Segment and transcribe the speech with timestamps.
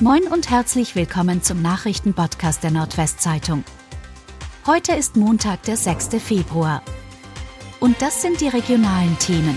[0.00, 3.62] Moin und herzlich willkommen zum Nachrichtenpodcast der Nordwestzeitung.
[4.66, 6.20] Heute ist Montag, der 6.
[6.20, 6.82] Februar.
[7.78, 9.56] Und das sind die regionalen Themen.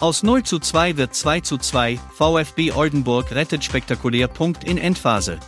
[0.00, 5.40] Aus 0 zu 2 wird 2 zu 2, VfB Oldenburg rettet spektakulär Punkt in Endphase.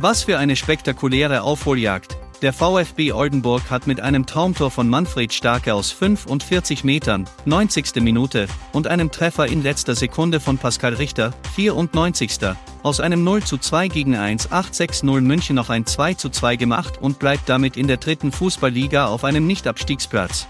[0.00, 5.72] Was für eine spektakuläre Aufholjagd, der VfB Oldenburg hat mit einem Traumtor von Manfred Starke
[5.72, 8.02] aus 45 Metern, 90.
[8.02, 12.38] Minute, und einem Treffer in letzter Sekunde von Pascal Richter, 94.
[12.82, 16.98] aus einem 0 zu 2 gegen 1 860 München noch ein 2 zu 2 gemacht
[17.00, 20.46] und bleibt damit in der dritten Fußballliga auf einem Nicht-Abstiegsplatz.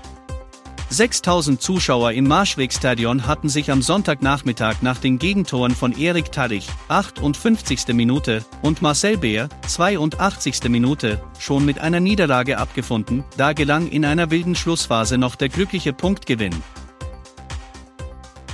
[0.94, 7.88] 6000 Zuschauer im Marschwegstadion hatten sich am Sonntagnachmittag nach den Gegentoren von Erik Tallich, 58.
[7.88, 10.68] Minute, und Marcel Beer, 82.
[10.68, 15.92] Minute, schon mit einer Niederlage abgefunden, da gelang in einer wilden Schlussphase noch der glückliche
[15.92, 16.54] Punktgewinn.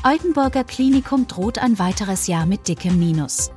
[0.03, 3.51] Oldenburger Klinikum droht ein weiteres Jahr mit dickem Minus.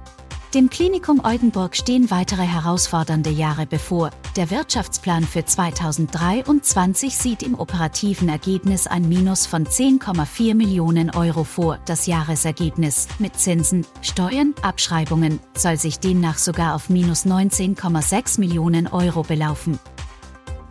[0.54, 4.12] Dem Klinikum Oldenburg stehen weitere herausfordernde Jahre bevor.
[4.36, 11.80] Der Wirtschaftsplan für 2023 sieht im operativen Ergebnis ein Minus von 10,4 Millionen Euro vor.
[11.86, 19.24] Das Jahresergebnis mit Zinsen, Steuern, Abschreibungen soll sich demnach sogar auf minus 19,6 Millionen Euro
[19.24, 19.80] belaufen.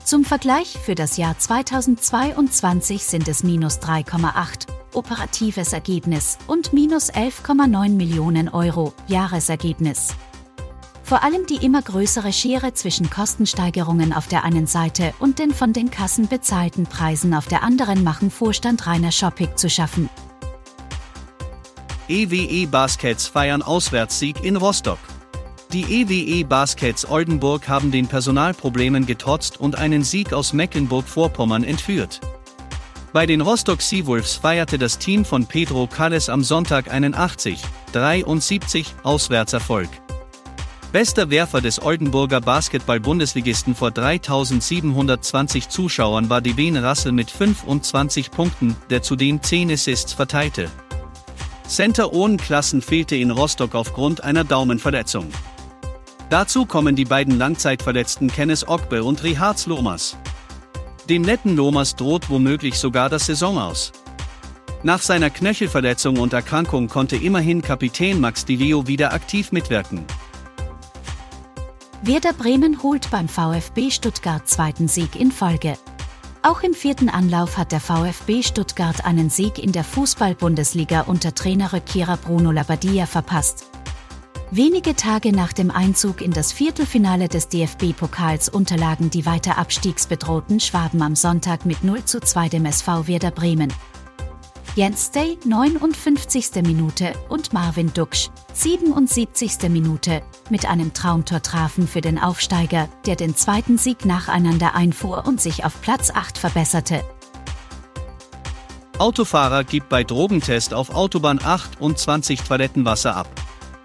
[0.04, 7.90] Zum Vergleich für das Jahr 2022 sind es minus 3,8 operatives Ergebnis und minus 11,9
[7.90, 10.14] Millionen Euro Jahresergebnis.
[11.02, 15.72] Vor allem die immer größere Schere zwischen Kostensteigerungen auf der einen Seite und den von
[15.72, 20.08] den Kassen bezahlten Preisen auf der anderen machen Vorstand Rainer Schoppig zu schaffen.
[22.08, 24.98] EWE Baskets feiern Auswärtssieg in Rostock.
[25.72, 32.20] Die EWE Baskets Oldenburg haben den Personalproblemen getrotzt und einen Sieg aus Mecklenburg-Vorpommern entführt.
[33.12, 39.90] Bei den Rostock Seawolves feierte das Team von Pedro Calles am Sonntag einen 80-73 Auswärtserfolg.
[40.92, 49.02] Bester Werfer des Oldenburger Basketball-Bundesligisten vor 3720 Zuschauern war Devin Russell mit 25 Punkten, der
[49.02, 50.70] zudem 10 Assists verteilte.
[51.68, 55.28] Center Owen Klassen fehlte in Rostock aufgrund einer Daumenverletzung.
[56.30, 60.16] Dazu kommen die beiden Langzeitverletzten Kenneth Ogbe und Rihards Lomas.
[61.08, 63.92] Dem netten Lomas droht womöglich sogar das Saison aus.
[64.84, 70.04] Nach seiner Knöchelverletzung und Erkrankung konnte immerhin Kapitän Max Di Leo wieder aktiv mitwirken.
[72.02, 75.76] Werder Bremen holt beim VfB Stuttgart zweiten Sieg in Folge.
[76.42, 82.16] Auch im vierten Anlauf hat der VfB Stuttgart einen Sieg in der Fußball-Bundesliga unter Trainerrückkehrer
[82.16, 83.66] Bruno Labbadia verpasst.
[84.54, 91.00] Wenige Tage nach dem Einzug in das Viertelfinale des DFB-Pokals unterlagen die weiter abstiegsbedrohten Schwaben
[91.00, 93.72] am Sonntag mit 0 zu 2 dem SV Werder Bremen.
[94.76, 96.62] Jens Day 59.
[96.66, 99.70] Minute und Marvin Duksch 77.
[99.70, 100.20] Minute
[100.50, 105.64] mit einem Traumtor trafen für den Aufsteiger, der den zweiten Sieg nacheinander einfuhr und sich
[105.64, 107.02] auf Platz 8 verbesserte.
[108.98, 113.41] Autofahrer gibt bei Drogentest auf Autobahn 28 Toilettenwasser ab.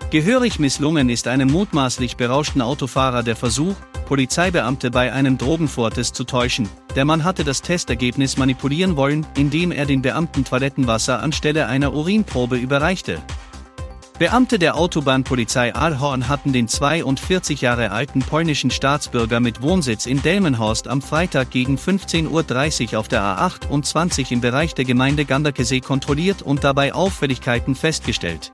[0.10, 3.76] Gehörig misslungen ist einem mutmaßlich berauschten Autofahrer der Versuch,
[4.06, 6.70] Polizeibeamte bei einem Drogenvortest zu täuschen.
[6.96, 12.56] Der Mann hatte das Testergebnis manipulieren wollen, indem er den Beamten Toilettenwasser anstelle einer Urinprobe
[12.56, 13.22] überreichte.
[14.18, 20.88] Beamte der Autobahnpolizei Aalhorn hatten den 42 Jahre alten polnischen Staatsbürger mit Wohnsitz in Delmenhorst
[20.88, 26.64] am Freitag gegen 15.30 Uhr auf der A28 im Bereich der Gemeinde Ganderkesee kontrolliert und
[26.64, 28.52] dabei Auffälligkeiten festgestellt.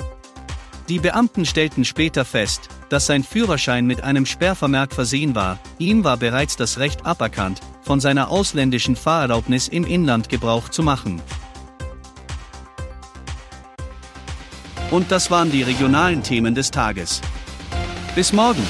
[0.89, 6.17] Die Beamten stellten später fest, dass sein Führerschein mit einem Sperrvermerk versehen war, ihm war
[6.17, 11.21] bereits das Recht aberkannt, von seiner ausländischen Fahrerlaubnis im Inland Gebrauch zu machen.
[14.91, 17.21] Und das waren die regionalen Themen des Tages.
[18.13, 18.63] Bis morgen!